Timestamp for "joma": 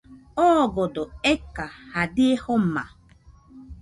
2.43-2.83